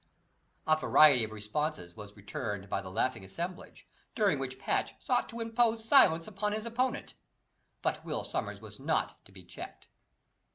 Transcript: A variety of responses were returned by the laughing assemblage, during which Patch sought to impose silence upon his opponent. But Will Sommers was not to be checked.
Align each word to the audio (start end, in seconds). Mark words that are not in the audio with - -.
A 0.65 0.75
variety 0.75 1.23
of 1.23 1.31
responses 1.31 1.95
were 1.95 2.07
returned 2.15 2.67
by 2.71 2.81
the 2.81 2.89
laughing 2.89 3.23
assemblage, 3.23 3.87
during 4.15 4.39
which 4.39 4.57
Patch 4.57 4.95
sought 4.99 5.29
to 5.29 5.39
impose 5.39 5.85
silence 5.85 6.27
upon 6.27 6.53
his 6.53 6.65
opponent. 6.65 7.13
But 7.83 8.03
Will 8.03 8.23
Sommers 8.23 8.59
was 8.61 8.79
not 8.79 9.23
to 9.25 9.31
be 9.31 9.43
checked. 9.43 9.89